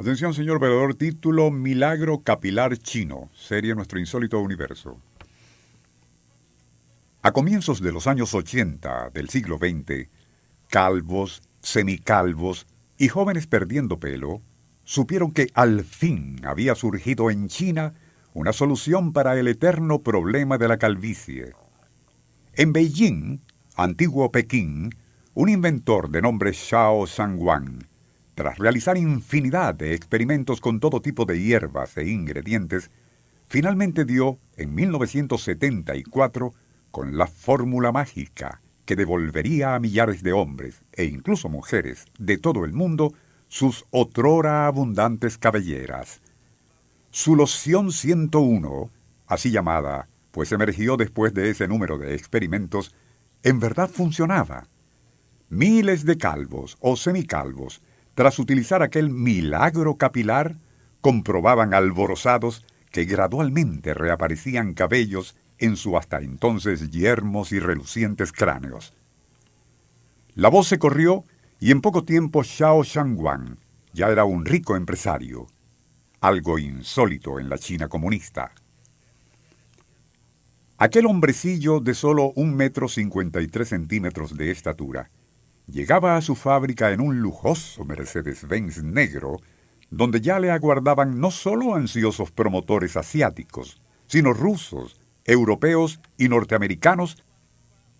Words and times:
Atención, 0.00 0.32
señor 0.32 0.58
veedor, 0.60 0.94
título 0.94 1.50
Milagro 1.50 2.22
Capilar 2.22 2.74
Chino, 2.78 3.28
serie 3.34 3.74
Nuestro 3.74 3.98
Insólito 3.98 4.40
Universo. 4.40 4.98
A 7.20 7.32
comienzos 7.32 7.82
de 7.82 7.92
los 7.92 8.06
años 8.06 8.32
80 8.32 9.10
del 9.10 9.28
siglo 9.28 9.58
XX, 9.58 10.08
calvos, 10.68 11.42
semicalvos 11.60 12.66
y 12.96 13.08
jóvenes 13.08 13.46
perdiendo 13.46 14.00
pelo 14.00 14.40
supieron 14.84 15.32
que 15.32 15.48
al 15.52 15.84
fin 15.84 16.40
había 16.46 16.74
surgido 16.74 17.30
en 17.30 17.48
China 17.48 17.92
una 18.32 18.54
solución 18.54 19.12
para 19.12 19.38
el 19.38 19.48
eterno 19.48 20.02
problema 20.02 20.56
de 20.56 20.68
la 20.68 20.78
calvicie. 20.78 21.52
En 22.54 22.72
Beijing, 22.72 23.42
antiguo 23.76 24.32
Pekín, 24.32 24.94
un 25.34 25.50
inventor 25.50 26.08
de 26.08 26.22
nombre 26.22 26.54
Xiao 26.54 27.04
Shangwang 27.04 27.89
tras 28.40 28.56
realizar 28.56 28.96
infinidad 28.96 29.74
de 29.74 29.92
experimentos 29.92 30.62
con 30.62 30.80
todo 30.80 31.02
tipo 31.02 31.26
de 31.26 31.38
hierbas 31.42 31.94
e 31.98 32.08
ingredientes, 32.08 32.90
finalmente 33.46 34.06
dio, 34.06 34.38
en 34.56 34.74
1974, 34.74 36.54
con 36.90 37.18
la 37.18 37.26
fórmula 37.26 37.92
mágica 37.92 38.62
que 38.86 38.96
devolvería 38.96 39.74
a 39.74 39.78
millares 39.78 40.22
de 40.22 40.32
hombres, 40.32 40.80
e 40.94 41.04
incluso 41.04 41.50
mujeres, 41.50 42.06
de 42.18 42.38
todo 42.38 42.64
el 42.64 42.72
mundo, 42.72 43.12
sus 43.48 43.84
otrora 43.90 44.66
abundantes 44.66 45.36
cabelleras. 45.36 46.22
Su 47.10 47.36
loción 47.36 47.92
101, 47.92 48.90
así 49.26 49.50
llamada, 49.50 50.08
pues 50.30 50.50
emergió 50.52 50.96
después 50.96 51.34
de 51.34 51.50
ese 51.50 51.68
número 51.68 51.98
de 51.98 52.14
experimentos, 52.14 52.94
en 53.42 53.60
verdad 53.60 53.90
funcionaba. 53.90 54.66
Miles 55.50 56.06
de 56.06 56.16
calvos 56.16 56.78
o 56.80 56.96
semicalvos 56.96 57.82
tras 58.20 58.38
utilizar 58.38 58.82
aquel 58.82 59.08
milagro 59.08 59.96
capilar, 59.96 60.58
comprobaban 61.00 61.72
alborozados 61.72 62.66
que 62.92 63.06
gradualmente 63.06 63.94
reaparecían 63.94 64.74
cabellos 64.74 65.38
en 65.56 65.74
su 65.74 65.96
hasta 65.96 66.18
entonces 66.18 66.90
yermos 66.90 67.50
y 67.50 67.60
relucientes 67.60 68.30
cráneos. 68.30 68.92
La 70.34 70.50
voz 70.50 70.68
se 70.68 70.78
corrió 70.78 71.24
y 71.60 71.70
en 71.70 71.80
poco 71.80 72.04
tiempo 72.04 72.44
Xiao 72.44 72.82
Shangwang 72.84 73.56
ya 73.94 74.10
era 74.10 74.26
un 74.26 74.44
rico 74.44 74.76
empresario, 74.76 75.46
algo 76.20 76.58
insólito 76.58 77.40
en 77.40 77.48
la 77.48 77.56
China 77.56 77.88
comunista. 77.88 78.52
Aquel 80.76 81.06
hombrecillo 81.06 81.80
de 81.80 81.94
solo 81.94 82.32
un 82.36 82.54
metro 82.54 82.86
cincuenta 82.86 83.40
y 83.40 83.46
tres 83.48 83.70
centímetros 83.70 84.36
de 84.36 84.50
estatura 84.50 85.10
llegaba 85.70 86.16
a 86.16 86.20
su 86.20 86.34
fábrica 86.34 86.92
en 86.92 87.00
un 87.00 87.20
lujoso 87.20 87.84
Mercedes-Benz 87.84 88.82
negro, 88.82 89.38
donde 89.90 90.20
ya 90.20 90.38
le 90.38 90.50
aguardaban 90.50 91.20
no 91.20 91.30
solo 91.30 91.74
ansiosos 91.74 92.30
promotores 92.30 92.96
asiáticos, 92.96 93.80
sino 94.06 94.32
rusos, 94.32 95.00
europeos 95.24 96.00
y 96.16 96.28
norteamericanos, 96.28 97.22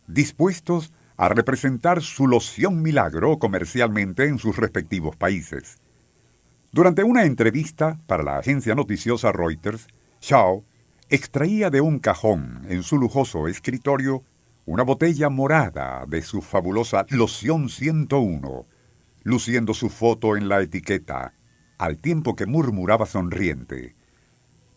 dispuestos 0.06 0.92
a 1.16 1.28
representar 1.28 2.02
su 2.02 2.26
loción 2.26 2.82
milagro 2.82 3.38
comercialmente 3.38 4.24
en 4.24 4.38
sus 4.38 4.56
respectivos 4.56 5.16
países. 5.16 5.78
Durante 6.72 7.04
una 7.04 7.24
entrevista 7.24 7.98
para 8.06 8.22
la 8.22 8.38
agencia 8.38 8.74
noticiosa 8.74 9.32
Reuters, 9.32 9.86
Shaw 10.20 10.64
extraía 11.08 11.70
de 11.70 11.80
un 11.80 11.98
cajón 11.98 12.64
en 12.68 12.82
su 12.82 12.96
lujoso 12.96 13.48
escritorio 13.48 14.22
una 14.66 14.82
botella 14.82 15.28
morada 15.30 16.04
de 16.06 16.22
su 16.22 16.42
fabulosa 16.42 17.06
Loción 17.08 17.68
101, 17.68 18.66
luciendo 19.22 19.74
su 19.74 19.88
foto 19.88 20.36
en 20.36 20.48
la 20.48 20.60
etiqueta, 20.60 21.34
al 21.78 21.98
tiempo 21.98 22.36
que 22.36 22.46
murmuraba 22.46 23.06
sonriente. 23.06 23.96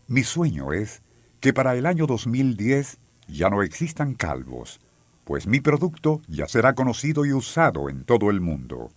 Mi 0.06 0.22
sueño 0.22 0.72
es 0.72 1.02
que 1.40 1.52
para 1.52 1.76
el 1.76 1.86
año 1.86 2.06
2010 2.06 2.98
ya 3.28 3.50
no 3.50 3.62
existan 3.62 4.14
calvos, 4.14 4.80
pues 5.24 5.46
mi 5.46 5.60
producto 5.60 6.20
ya 6.28 6.48
será 6.48 6.74
conocido 6.74 7.24
y 7.24 7.32
usado 7.32 7.88
en 7.88 8.04
todo 8.04 8.30
el 8.30 8.40
mundo. 8.40 8.90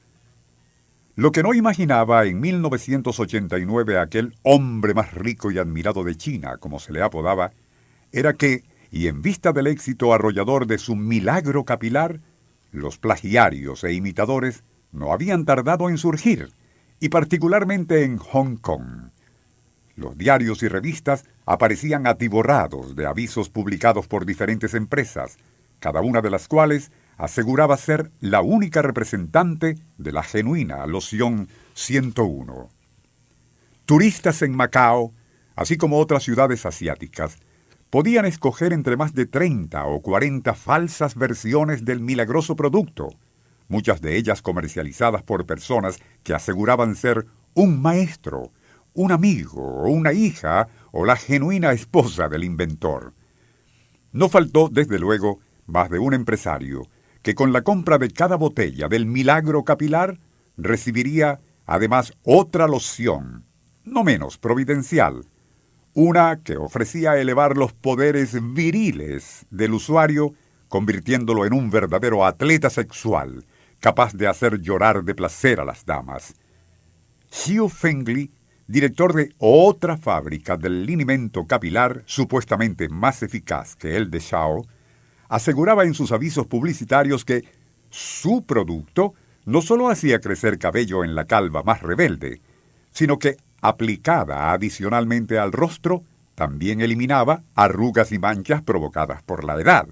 Lo 1.16 1.32
que 1.32 1.42
no 1.42 1.54
imaginaba 1.54 2.26
en 2.26 2.40
1989 2.40 3.98
aquel 3.98 4.36
hombre 4.44 4.94
más 4.94 5.14
rico 5.14 5.50
y 5.52 5.58
admirado 5.58 6.04
de 6.04 6.16
China, 6.16 6.58
como 6.58 6.80
se 6.80 6.94
le 6.94 7.02
apodaba, 7.02 7.52
era 8.12 8.34
que 8.34 8.64
y 8.92 9.08
en 9.08 9.22
vista 9.22 9.52
del 9.52 9.68
éxito 9.68 10.14
arrollador 10.14 10.68
de 10.68 10.78
su 10.78 10.96
milagro 10.96 11.66
capilar, 11.66 12.22
los 12.72 12.98
plagiarios 12.98 13.84
e 13.84 13.94
imitadores 13.94 14.64
no 14.92 15.12
habían 15.14 15.46
tardado 15.46 15.90
en 15.90 15.98
surgir, 15.98 16.50
y 17.00 17.10
particularmente 17.10 18.04
en 18.04 18.18
Hong 18.18 18.58
Kong. 18.58 19.10
Los 19.96 20.18
diarios 20.18 20.62
y 20.64 20.68
revistas 20.68 21.26
aparecían 21.46 22.08
atiborrados 22.08 22.96
de 22.96 23.06
avisos 23.06 23.50
publicados 23.50 24.08
por 24.08 24.26
diferentes 24.26 24.74
empresas, 24.74 25.38
cada 25.80 26.02
una 26.02 26.22
de 26.22 26.30
las 26.30 26.48
cuales 26.48 26.92
aseguraba 27.18 27.78
ser 27.78 28.12
la 28.20 28.42
única 28.42 28.82
representante 28.82 29.76
de 29.98 30.12
la 30.12 30.24
genuina 30.24 30.86
loción 30.86 31.48
101. 31.74 32.70
Turistas 33.86 34.42
en 34.42 34.56
Macao, 34.56 35.14
así 35.56 35.78
como 35.78 35.98
otras 36.00 36.24
ciudades 36.24 36.66
asiáticas, 36.66 37.40
podían 37.90 38.26
escoger 38.26 38.74
entre 38.74 38.98
más 38.98 39.14
de 39.14 39.26
30 39.26 39.86
o 39.86 40.02
40 40.02 40.54
falsas 40.54 41.16
versiones 41.16 41.86
del 41.86 42.02
milagroso 42.02 42.56
producto, 42.56 43.10
muchas 43.68 44.02
de 44.02 44.18
ellas 44.18 44.42
comercializadas 44.42 45.24
por 45.24 45.46
personas 45.46 46.00
que 46.24 46.34
aseguraban 46.34 46.96
ser 46.96 47.26
un 47.54 47.82
maestro, 47.82 48.52
un 48.94 49.12
amigo, 49.12 49.84
una 49.84 50.14
hija 50.14 50.68
o 50.92 51.06
la 51.06 51.16
genuina 51.16 51.72
esposa 51.72 52.30
del 52.30 52.44
inventor. 52.44 53.14
No 54.12 54.30
faltó, 54.30 54.70
desde 54.70 55.00
luego, 55.00 55.40
más 55.66 55.90
de 55.90 56.00
un 56.00 56.14
empresario 56.14 56.88
que 57.22 57.36
con 57.36 57.52
la 57.52 57.62
compra 57.62 57.98
de 57.98 58.10
cada 58.10 58.38
botella 58.38 58.88
del 58.88 59.06
milagro 59.06 59.64
capilar 59.64 60.20
recibiría 60.56 61.42
además 61.66 62.14
otra 62.24 62.68
loción, 62.68 63.46
no 63.84 64.04
menos 64.04 64.38
providencial, 64.38 65.26
una 65.98 66.44
que 66.44 66.58
ofrecía 66.58 67.18
elevar 67.18 67.58
los 67.58 67.74
poderes 67.74 68.38
viriles 68.54 69.48
del 69.50 69.74
usuario, 69.74 70.36
convirtiéndolo 70.68 71.44
en 71.44 71.54
un 71.54 71.72
verdadero 71.72 72.24
atleta 72.24 72.70
sexual, 72.70 73.44
capaz 73.80 74.14
de 74.14 74.28
hacer 74.28 74.62
llorar 74.62 75.04
de 75.04 75.16
placer 75.16 75.60
a 75.60 75.66
las 75.66 75.88
damas. 75.88 76.36
Xiu 77.32 77.68
Fengli, 77.68 78.30
director 78.68 79.12
de 79.16 79.34
otra 79.40 79.98
fábrica 79.98 80.56
del 80.56 80.86
linimento 80.86 81.48
capilar 81.48 82.04
supuestamente 82.06 82.90
más 82.90 83.24
eficaz 83.24 83.76
que 83.76 83.98
el 83.98 84.12
de 84.12 84.20
Xiao, 84.20 84.68
aseguraba 85.30 85.84
en 85.84 85.96
sus 85.96 86.12
avisos 86.12 86.46
publicitarios 86.46 87.26
que 87.26 87.44
su 87.90 88.44
producto 88.44 89.16
no 89.46 89.64
solo 89.64 89.90
hacía 89.90 90.20
crecer 90.20 90.60
cabello 90.60 91.04
en 91.04 91.16
la 91.16 91.26
calva 91.26 91.64
más 91.64 91.82
rebelde, 91.82 92.40
sino 92.92 93.18
que 93.18 93.38
aplicada 93.62 94.52
adicionalmente 94.52 95.40
al 95.40 95.52
rostro, 95.52 96.04
también 96.36 96.82
eliminaba 96.82 97.44
arrugas 97.56 98.12
y 98.12 98.20
manchas 98.20 98.62
provocadas 98.62 99.24
por 99.24 99.44
la 99.44 99.60
edad. 99.60 99.88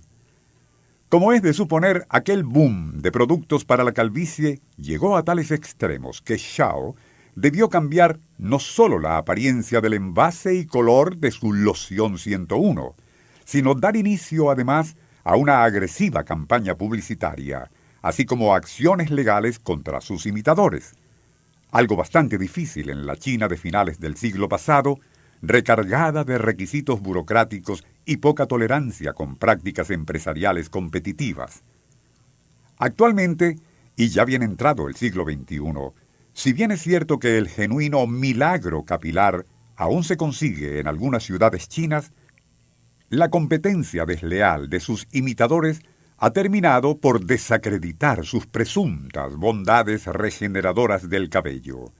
Como 1.09 1.33
es 1.33 1.41
de 1.41 1.53
suponer, 1.53 2.06
aquel 2.09 2.44
boom 2.44 3.01
de 3.01 3.12
productos 3.12 3.65
para 3.65 3.83
la 3.83 3.94
calvicie 3.94 4.62
llegó 4.77 5.17
a 5.17 5.23
tales 5.23 5.51
extremos 5.51 6.21
que 6.21 6.38
Shao 6.38 6.95
debió 7.35 7.69
cambiar 7.69 8.19
no 8.38 8.59
solo 8.59 9.00
la 9.00 9.17
apariencia 9.17 9.81
del 9.81 9.94
envase 9.94 10.56
y 10.56 10.65
color 10.65 11.17
de 11.17 11.31
su 11.31 11.53
loción 11.53 12.17
101, 12.17 12.95
sino 13.44 13.75
dar 13.75 13.95
inicio 13.95 14.50
además 14.50 14.95
a 15.23 15.35
una 15.35 15.63
agresiva 15.63 16.23
campaña 16.23 16.75
publicitaria, 16.75 17.69
así 18.01 18.25
como 18.25 18.53
acciones 18.53 19.09
legales 19.09 19.59
contra 19.59 20.01
sus 20.01 20.25
imitadores 20.25 20.95
algo 21.75 21.98
bastante 21.98 22.38
difícil 22.38 22.89
en 22.89 23.06
la 23.06 23.18
China 23.18 23.50
de 23.50 23.57
finales 23.57 24.00
del 24.00 24.16
siglo 24.16 24.48
pasado, 24.48 24.98
recargada 25.42 26.24
de 26.24 26.38
requisitos 26.38 27.01
burocráticos 27.01 27.86
y 28.06 28.18
poca 28.18 28.45
tolerancia 28.45 29.12
con 29.12 29.36
prácticas 29.36 29.89
empresariales 29.89 30.69
competitivas. 30.69 31.63
Actualmente, 32.77 33.57
Y 33.98 34.10
ya 34.10 34.24
bien 34.25 34.44
entrado 34.44 34.88
el 34.88 34.95
siglo 34.95 35.24
XXI, 35.24 35.62
si 36.33 36.54
bien 36.54 36.72
es 36.72 36.81
cierto 36.81 37.18
que 37.18 37.38
el 37.38 37.48
genuino 37.48 38.07
milagro 38.07 38.83
capilar 38.83 39.45
aún 39.77 40.04
se 40.04 40.18
consigue 40.18 40.80
en 40.80 40.88
algunas 40.88 41.24
ciudades 41.24 41.69
chinas, 41.69 42.12
la 43.10 43.30
competencia 43.30 44.06
desleal 44.06 44.69
de 44.69 44.81
sus 44.81 45.07
imitadores 45.12 45.81
ha 46.17 46.31
terminado 46.31 46.97
por 46.97 47.25
desacreditar 47.25 48.25
sus 48.25 48.47
presuntas 48.47 49.35
bondades 49.35 50.06
regeneradoras 50.07 51.09
del 51.09 51.29
cabello. 51.29 51.91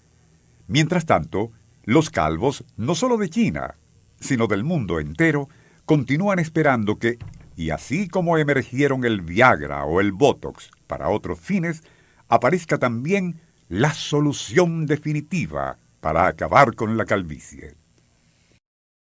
Mientras 0.67 1.06
tanto, 1.06 1.51
los 1.83 2.09
calvos, 2.09 2.63
no 2.77 2.95
solo 2.95 3.17
de 3.17 3.29
China, 3.29 3.75
sino 4.19 4.47
del 4.47 4.63
mundo 4.63 5.00
entero, 5.00 5.50
continúan 5.85 6.39
esperando 6.39 6.97
que, 6.97 7.19
y 7.56 7.69
así 7.69 8.07
como 8.07 8.38
emergieron 8.38 9.06
el 9.06 9.21
Viagra 9.21 9.85
o 9.85 10.01
el 10.01 10.12
Botox 10.12 10.71
para 10.88 11.09
otros 11.09 11.39
fines, 11.39 11.83
aparezca 12.27 12.77
también 12.77 13.41
la 13.67 13.94
solución 13.94 14.85
definitiva 14.85 15.77
para 16.00 16.27
acabar 16.27 16.75
con 16.75 16.97
la 16.97 17.06
calvicie. 17.06 17.75